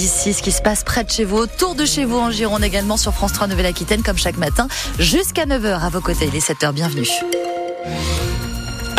[0.00, 2.64] d'ici, ce qui se passe près de chez vous, autour de chez vous en Gironde
[2.64, 4.66] également sur France 3 Nouvelle-Aquitaine, comme chaque matin,
[4.98, 6.26] jusqu'à 9h à vos côtés.
[6.26, 7.06] Il est 7h, bienvenue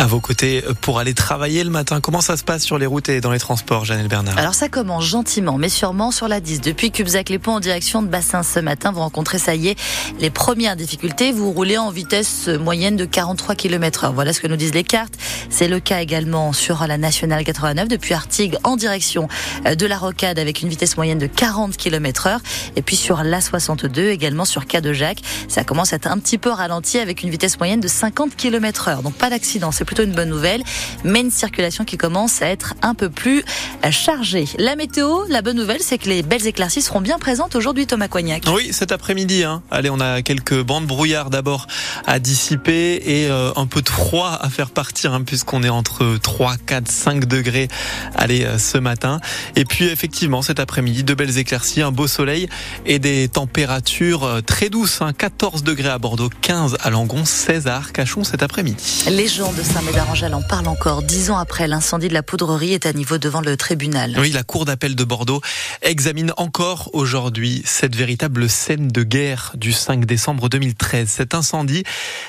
[0.02, 2.02] à vos côtés pour aller travailler le matin.
[2.02, 4.36] Comment ça se passe sur les routes et dans les transports, Janelle Bernard?
[4.36, 6.60] Alors ça commence gentiment, mais sûrement sur la 10.
[6.62, 9.80] Depuis Cubzac-les-Ponts en direction de Bassin ce matin, vous rencontrez, ça y est,
[10.20, 11.32] les premières difficultés.
[11.32, 14.14] Vous roulez en vitesse moyenne de 43 km heure.
[14.14, 15.14] Voilà ce que nous disent les cartes.
[15.52, 19.28] C'est le cas également sur la Nationale 89 depuis Artigues en direction
[19.66, 22.40] de la Rocade avec une vitesse moyenne de 40 km heure.
[22.76, 26.18] Et puis sur la 62 également sur Cas de Jacques, ça commence à être un
[26.18, 29.04] petit peu ralenti avec une vitesse moyenne de 50 km heure.
[29.04, 30.64] Donc pas d'accident, c'est plutôt une bonne nouvelle,
[31.04, 33.44] mais une circulation qui commence à être un peu plus
[33.90, 34.46] chargée.
[34.58, 38.08] La météo, la bonne nouvelle, c'est que les belles éclaircies seront bien présentes aujourd'hui, Thomas
[38.08, 38.44] Coignac.
[38.54, 39.44] Oui, cet après-midi.
[39.44, 39.62] Hein.
[39.70, 41.68] Allez, on a quelques bandes brouillard d'abord
[42.08, 46.18] à dissiper et euh, un peu de froid à faire partir, hein, puisqu'on est entre
[46.22, 47.68] 3, 4, 5 degrés
[48.16, 49.20] allez, euh, ce matin.
[49.58, 52.48] Et puis effectivement, cet après-midi, de belles éclaircies, un beau soleil
[52.86, 55.02] et des températures euh, très douces.
[55.02, 55.12] Hein.
[55.12, 59.04] 14 degrés à Bordeaux, 15 à Langon, 16 à Arcachon cet après-midi.
[59.10, 61.02] Les gens de Saint-Médard-en-Jalles en parlent encore.
[61.02, 64.18] Dix ans après, l'incendie de la poudrerie est à niveau devant le tribunal.
[64.20, 65.40] Oui, la Cour d'appel de Bordeaux
[65.82, 71.08] examine encore aujourd'hui cette véritable scène de guerre du 5 décembre 2013.
[71.08, 71.84] Cet incendie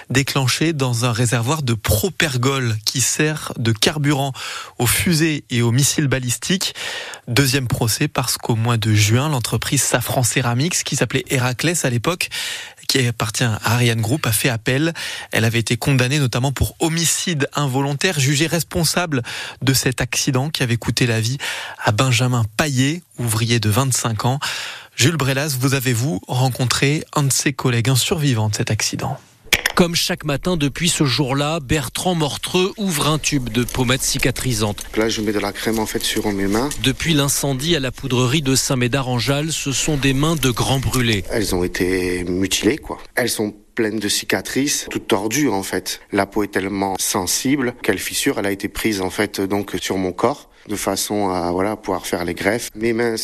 [0.09, 4.33] déclenché dans un réservoir de propergol qui sert de carburant
[4.79, 6.77] aux fusées et aux missiles balistiques.
[7.27, 12.29] Deuxième procès parce qu'au mois de juin, l'entreprise Safran Ceramics, qui s'appelait Héraclès à l'époque,
[12.93, 14.93] qui appartient à Ariane Group, a fait appel.
[15.31, 19.23] Elle avait été condamnée notamment pour homicide involontaire, jugée responsable
[19.63, 21.39] de cet accident qui avait coûté la vie
[21.83, 24.41] à Benjamin Paillet, ouvrier de 25 ans.
[24.95, 29.19] Jules Brelas, vous avez-vous rencontré un de ses collègues, un survivant de cet accident?
[29.75, 34.85] Comme chaque matin depuis ce jour-là, Bertrand Mortreux ouvre un tube de pommade cicatrisante.
[34.97, 36.69] Là, je mets de la crème en fait sur mes mains.
[36.83, 41.25] Depuis l'incendie à la poudrerie de Saint-Médard-en-Jalles, ce sont des mains de grands brûlés.
[41.31, 42.99] Elles ont été mutilées, quoi.
[43.15, 46.01] Elles sont pleines de cicatrices, toutes tordues en fait.
[46.13, 48.39] La peau est tellement sensible qu'elle fissure.
[48.39, 52.07] Elle a été prise en fait donc sur mon corps de façon à voilà pouvoir
[52.07, 52.71] faire les greffes.
[52.75, 53.17] Mes mains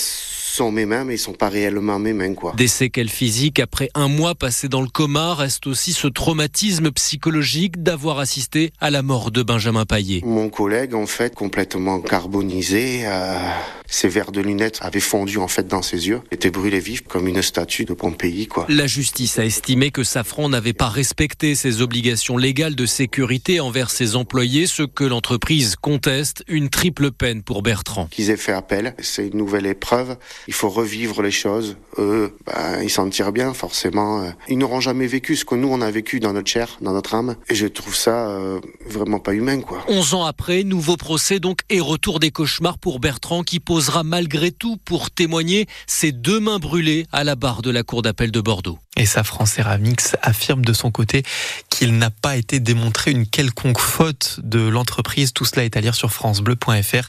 [0.58, 2.52] sont mes mains, mais ils sont pas réellement mes mains, quoi.
[2.56, 7.80] Des séquelles physiques après un mois passé dans le coma reste aussi ce traumatisme psychologique
[7.80, 10.20] d'avoir assisté à la mort de Benjamin Paillet.
[10.24, 13.38] Mon collègue, en fait, complètement carbonisé, euh,
[13.86, 17.28] ses verres de lunettes avaient fondu en fait dans ses yeux, était brûlé vif comme
[17.28, 18.66] une statue de Pompéi, quoi.
[18.68, 23.90] La justice a estimé que Safran n'avait pas respecté ses obligations légales de sécurité envers
[23.90, 28.08] ses employés, ce que l'entreprise conteste, une triple peine pour Bertrand.
[28.10, 30.16] Qu'ils aient fait appel, c'est une nouvelle épreuve
[30.48, 31.76] il faut revivre les choses.
[31.98, 34.32] Eux, ben, ils s'en tirent bien, forcément.
[34.48, 37.14] Ils n'auront jamais vécu ce que nous, on a vécu dans notre chair, dans notre
[37.14, 37.36] âme.
[37.50, 38.58] Et je trouve ça euh,
[38.88, 39.84] vraiment pas humain, quoi.
[39.88, 44.50] 11 ans après, nouveau procès donc et retour des cauchemars pour Bertrand qui posera malgré
[44.50, 48.40] tout pour témoigner ses deux mains brûlées à la barre de la cour d'appel de
[48.40, 48.78] Bordeaux.
[48.96, 51.22] Et Safran Ceramics affirme de son côté
[51.70, 55.32] qu'il n'a pas été démontré une quelconque faute de l'entreprise.
[55.32, 57.08] Tout cela est à lire sur francebleu.fr.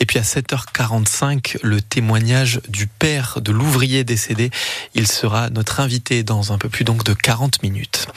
[0.00, 4.50] Et puis à 7h45, le témoignage du père de l'ouvrier décédé.
[4.94, 8.08] Il sera notre invité dans un peu plus donc de 40 minutes.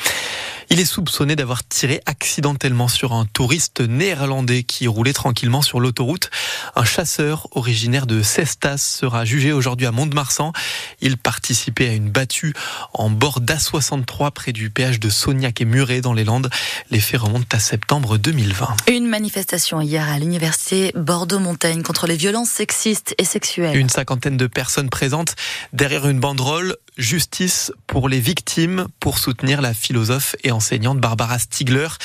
[0.69, 6.29] Il est soupçonné d'avoir tiré accidentellement sur un touriste néerlandais qui roulait tranquillement sur l'autoroute.
[6.75, 10.53] Un chasseur originaire de Cestas sera jugé aujourd'hui à Mont-de-Marsan.
[11.01, 12.53] Il participait à une battue
[12.93, 16.49] en bord d'A63 près du péage de Sognac et Muret dans les Landes.
[16.89, 18.75] Les faits remontent à septembre 2020.
[18.89, 23.77] Une manifestation hier à l'université Bordeaux-Montaigne contre les violences sexistes et sexuelles.
[23.77, 25.35] Une cinquantaine de personnes présentes
[25.73, 31.95] derrière une banderole Justice pour les victimes pour soutenir la philosophe et enseignante Barbara Stiegler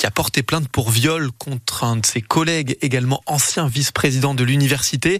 [0.00, 4.42] qui a porté plainte pour viol contre un de ses collègues, également ancien vice-président de
[4.44, 5.18] l'université.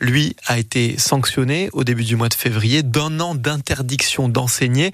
[0.00, 4.92] Lui a été sanctionné au début du mois de février d'un an d'interdiction d'enseigner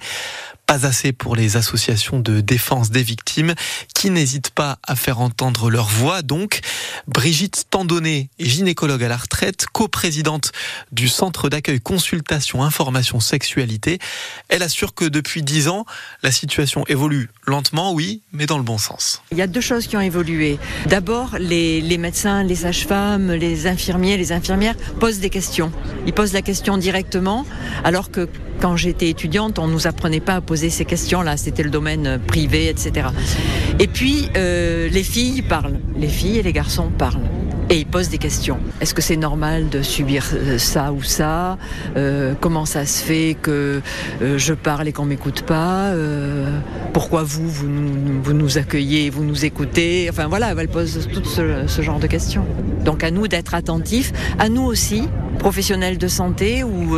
[0.71, 3.55] pas assez pour les associations de défense des victimes
[3.93, 6.21] qui n'hésitent pas à faire entendre leur voix.
[6.21, 6.61] Donc,
[7.07, 10.53] Brigitte Tandonnet, gynécologue à la retraite, coprésidente
[10.93, 13.99] du Centre d'accueil consultation information sexualité,
[14.47, 15.85] elle assure que depuis dix ans,
[16.23, 19.20] la situation évolue lentement, oui, mais dans le bon sens.
[19.31, 20.59] Il y a deux choses qui ont évolué.
[20.87, 25.71] D'abord, les, médecins, les sages-femmes, les infirmiers, les infirmières posent des questions.
[26.05, 27.45] Ils posent la question directement,
[27.83, 28.27] alors que
[28.59, 31.37] quand j'étais étudiante, on nous apprenait pas à poser ces questions-là.
[31.37, 33.07] C'était le domaine privé, etc.
[33.79, 35.79] Et puis, euh, les filles parlent.
[35.95, 37.23] Les filles et les garçons parlent.
[37.69, 38.59] Et ils posent des questions.
[38.81, 41.57] Est-ce que c'est normal de subir euh, ça ou ça
[41.95, 43.81] euh, Comment ça se fait que
[44.21, 45.91] euh, je parle et qu'on m'écoute pas
[46.93, 51.23] Pourquoi vous, vous nous, vous nous, accueillez, vous nous écoutez Enfin voilà, elles posent tout
[51.23, 52.45] ce, genre de questions.
[52.83, 55.07] Donc à nous d'être attentifs, à nous aussi
[55.39, 56.95] professionnels de santé ou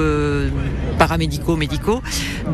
[0.98, 2.02] paramédicaux, médicaux,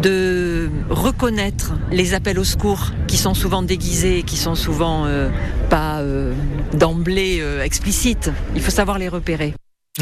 [0.02, 5.30] de reconnaître les appels au secours qui sont souvent déguisés, qui sont souvent euh,
[5.70, 6.34] pas euh,
[6.74, 8.32] d'emblée explicites.
[8.56, 9.54] Il faut savoir les repérer.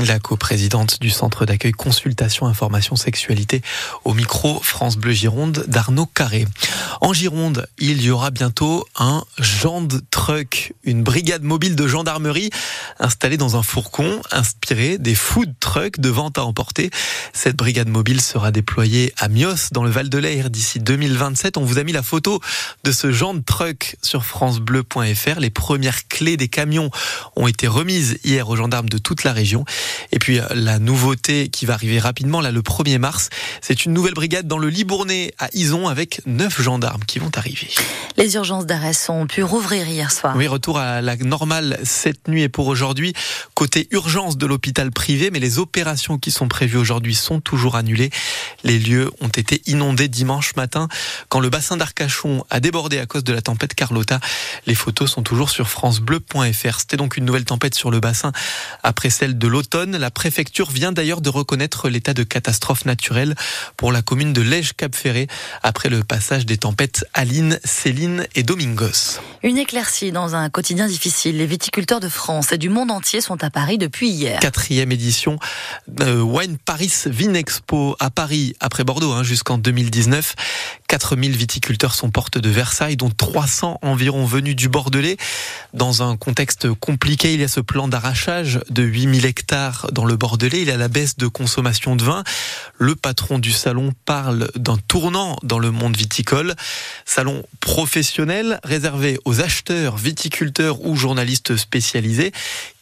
[0.06, 3.64] La coprésidente du centre d'accueil consultation information sexualité
[4.06, 6.46] au micro France Bleu Gironde d'Arnaud Carré.
[7.02, 12.50] En Gironde, il y aura bientôt un Gend Truck, une brigade mobile de gendarmerie
[13.00, 16.90] installée dans un fourgon inspiré des food trucks de vente à emporter.
[17.34, 21.58] Cette brigade mobile sera déployée à Mios dans le Val de l'Air d'ici 2027.
[21.58, 22.40] On vous a mis la photo
[22.84, 25.40] de ce Gend Truck sur francebleu.fr.
[25.40, 26.90] Les premières clés des camions
[27.36, 29.66] ont été remises hier aux gendarmes de toute la région.
[30.12, 33.30] Et puis la nouveauté qui va arriver rapidement, là le 1er mars,
[33.62, 37.70] c'est une nouvelle brigade dans le Libournais à Ison avec neuf gendarmes qui vont arriver.
[38.16, 40.36] Les urgences d'arrêt sont pu rouvrir hier soir.
[40.36, 43.14] Oui, retour à la normale cette nuit et pour aujourd'hui.
[43.54, 48.10] Côté urgence de l'hôpital privé, mais les opérations qui sont prévues aujourd'hui sont toujours annulées.
[48.64, 50.88] Les lieux ont été inondés dimanche matin
[51.30, 54.20] quand le bassin d'Arcachon a débordé à cause de la tempête Carlotta.
[54.66, 56.80] Les photos sont toujours sur francebleu.fr.
[56.80, 58.32] C'était donc une nouvelle tempête sur le bassin
[58.84, 63.36] après celle de l'automne la préfecture vient d'ailleurs de reconnaître l'état de catastrophe naturelle
[63.76, 65.28] pour la commune de Lège-Cap-Ferré
[65.64, 69.20] après le passage des tempêtes Aline, Céline et Domingos.
[69.44, 71.38] Une éclaircie dans un quotidien difficile.
[71.38, 74.40] Les viticulteurs de France et du monde entier sont à Paris depuis hier.
[74.40, 75.40] Quatrième édition
[76.02, 80.36] euh, Wine Paris Vinexpo à Paris après Bordeaux hein, jusqu'en 2019.
[80.88, 85.18] 4000 viticulteurs sont portes de Versailles, dont 300 environ venus du Bordelais.
[85.74, 90.16] Dans un contexte compliqué, il y a ce plan d'arrachage de 8000 hectares dans le
[90.16, 90.62] Bordelais.
[90.62, 92.24] Il y a la baisse de consommation de vin.
[92.78, 96.56] Le patron du salon parle d'un tournant dans le monde viticole.
[97.06, 100.47] Salon professionnel réservé aux acheteurs, viticulteurs
[100.80, 102.32] ou journalistes spécialisés.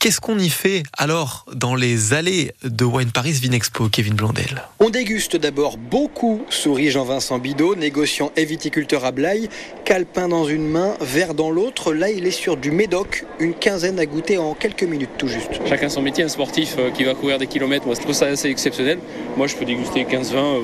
[0.05, 4.61] Qu'est-ce qu'on y fait alors dans les allées de Wine Paris Vinexpo, Kevin Blondel?
[4.79, 9.49] On déguste d'abord beaucoup, sourit Jean-Vincent Bidot, négociant et viticulteur à Blaye.
[9.83, 11.91] Calpin dans une main, verre dans l'autre.
[11.91, 15.49] Là, il est sur du médoc, une quinzaine à goûter en quelques minutes tout juste.
[15.67, 18.27] Chacun son métier, un sportif euh, qui va courir des kilomètres, moi je trouve ça
[18.27, 18.99] assez exceptionnel.
[19.35, 20.61] Moi je peux déguster 15-20, euh,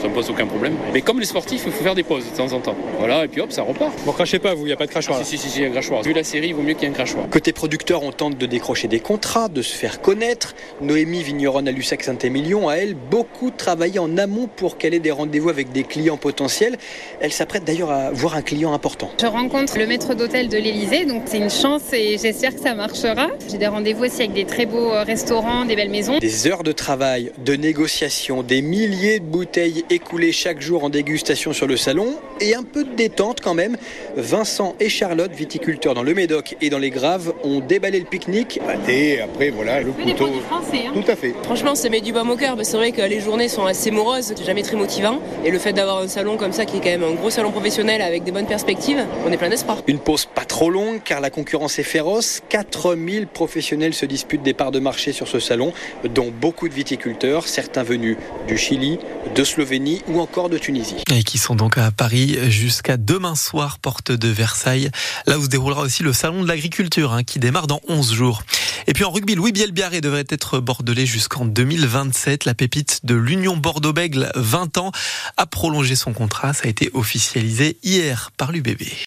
[0.00, 0.76] ça me pose aucun problème.
[0.92, 2.76] Mais comme les sportifs, il faut faire des pauses de temps en temps.
[3.00, 3.92] Voilà, et puis hop, ça repart.
[4.06, 5.18] Bon, crachez pas, vous, il n'y a pas de crachoir.
[5.20, 6.02] Ah, si, si, si, il y a un crachoir.
[6.02, 7.28] Vu la série, il vaut mieux qu'il y ait un crachoir.
[7.28, 10.54] Côté producteur, on tente de décrocher des contrats, de se faire connaître.
[10.80, 15.10] Noémie Vigneronne à Lussac Saint-Émilion, à elle, beaucoup travaillé en amont pour qu'elle ait des
[15.10, 16.76] rendez-vous avec des clients potentiels.
[17.20, 19.10] Elle s'apprête d'ailleurs à voir un client important.
[19.20, 22.74] Je rencontre le maître d'hôtel de l'Elysée, donc c'est une chance et j'espère que ça
[22.74, 23.28] marchera.
[23.50, 26.18] J'ai des rendez-vous aussi avec des très beaux euh, restaurants, des belles maisons.
[26.18, 31.52] Des heures de travail, de négociation, des milliers de bouteilles écoulées chaque jour en dégustation
[31.52, 33.76] sur le salon et un peu de détente quand même.
[34.16, 38.60] Vincent et Charlotte, viticulteurs dans le Médoc et dans les Graves, ont déballé le pique-nique
[38.88, 40.28] et après voilà le couteau.
[40.48, 40.92] Français, hein.
[40.94, 41.34] Tout à fait.
[41.44, 42.56] Franchement, ça met du baume au cœur.
[42.62, 45.20] C'est vrai que les journées sont assez moroses, c'est jamais très motivant.
[45.44, 47.50] Et le fait d'avoir un salon comme ça, qui est quand même un gros salon
[47.50, 49.78] professionnel avec des bonnes perspectives, on est plein d'espoir.
[49.86, 52.40] Une pause pas trop longue car la concurrence est féroce.
[52.48, 55.72] 4000 professionnels se disputent des parts de marché sur ce salon,
[56.04, 58.16] dont beaucoup de viticulteurs, certains venus
[58.46, 58.98] du Chili,
[59.34, 60.96] de Slovénie ou encore de Tunisie.
[61.12, 64.90] Et qui sont donc à Paris jusqu'à demain soir, porte de Versailles.
[65.26, 68.42] Là où se déroulera aussi le salon de l'agriculture hein, qui démarre dans 11 jours.
[68.86, 72.44] Et puis en rugby, Louis Bielbiaré devrait être bordelais jusqu'en 2027.
[72.44, 74.92] La pépite de l'Union Bordeaux-Bègle, 20 ans,
[75.36, 76.52] a prolongé son contrat.
[76.52, 78.82] Ça a été officialisé hier par l'UBB.